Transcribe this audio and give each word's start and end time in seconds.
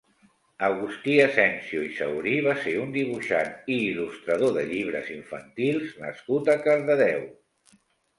Agustí 0.67 1.15
Asensio 1.23 1.81
i 1.87 1.91
Saurí 1.97 2.31
va 2.47 2.55
ser 2.63 2.73
un 2.83 2.95
dibuixant 2.95 3.51
i 3.73 3.77
il·lustrador 3.89 4.55
de 4.55 4.63
llibres 4.71 5.11
infantils 5.17 5.93
nascut 6.07 6.51
a 6.55 6.57
Cardedeu. 6.65 7.23